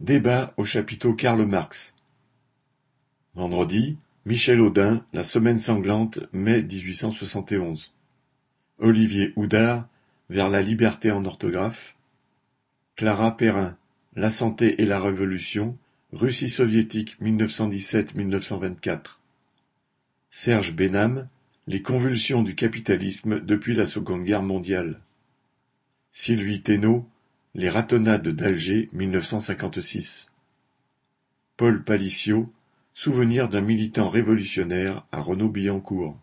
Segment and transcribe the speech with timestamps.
[0.00, 1.94] Débat au chapiteau Karl Marx.
[3.34, 7.94] Vendredi, Michel Audin, La semaine sanglante, mai 1871.
[8.78, 9.88] Olivier Houdard,
[10.28, 11.96] Vers la liberté en orthographe.
[12.94, 13.78] Clara Perrin,
[14.14, 15.78] La santé et la révolution,
[16.12, 19.18] Russie soviétique 1917-1924.
[20.28, 21.26] Serge Benham,
[21.66, 25.00] Les convulsions du capitalisme depuis la Seconde Guerre mondiale.
[26.12, 27.08] Sylvie Thénault,
[27.58, 30.28] Les ratonnades d'Alger 1956.
[31.56, 32.52] Paul Palissio,
[32.92, 36.20] Souvenir d'un militant révolutionnaire à Renaud-Billancourt.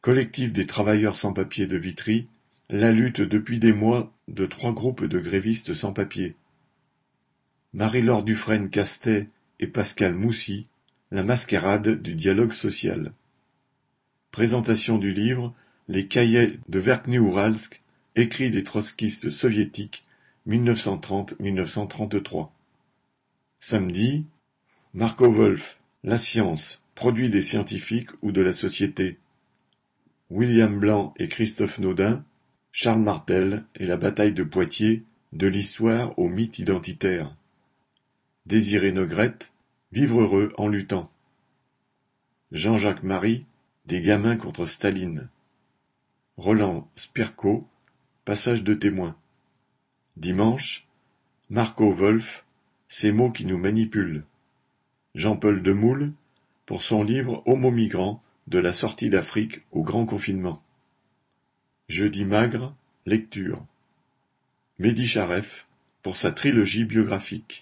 [0.00, 2.28] Collectif des travailleurs sans-papiers de Vitry,
[2.70, 6.36] la lutte depuis des mois de trois groupes de grévistes sans-papiers.
[7.72, 10.68] Marie-Laure Dufresne-Castet et Pascal Moussy,
[11.10, 13.12] La mascarade du dialogue social.
[14.30, 15.52] Présentation du livre
[15.88, 17.82] Les cahiers de Verkhny-Ouralsk,
[18.14, 20.04] écrits des trotskistes soviétiques
[20.48, 22.48] 1930-1933.
[23.56, 24.26] Samedi,
[24.94, 29.18] Marco Wolf, La science, produit des scientifiques ou de la société.
[30.30, 32.24] William Blanc et Christophe Naudin,
[32.72, 37.34] Charles Martel et la bataille de Poitiers, de l'histoire au mythe identitaire.
[38.46, 39.50] Désiré Nogrette,
[39.92, 41.10] Vivre heureux en luttant.
[42.50, 43.44] Jean-Jacques Marie,
[43.86, 45.28] Des gamins contre Staline.
[46.36, 47.66] Roland Spirko,
[48.24, 49.16] Passage de témoin.
[50.18, 50.86] Dimanche,
[51.48, 52.44] Marco Wolf,
[52.86, 54.24] Ces mots qui nous manipulent.
[55.14, 56.12] Jean-Paul Demoule,
[56.66, 60.62] pour son livre Homo migrant, de la sortie d'Afrique au grand confinement.
[61.88, 62.74] Jeudi magre,
[63.06, 63.64] lecture.
[64.78, 65.66] Mehdi Charef,
[66.02, 67.60] pour sa trilogie biographique.